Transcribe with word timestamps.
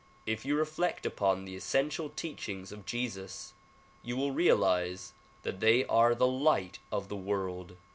If 0.25 0.45
you 0.45 0.55
reflect 0.55 1.05
upon 1.05 1.45
the 1.45 1.55
essential 1.55 2.09
teachings 2.09 2.71
of 2.71 2.87
Jesus 2.87 3.53
you 4.01 4.17
will 4.17 4.31
realize 4.31 5.13
that 5.43 5.59
they 5.59 5.85
are 5.85 6.15
the 6.15 6.25
light 6.25 6.79
of 6.91 7.07
the 7.07 7.15
world. 7.15 7.75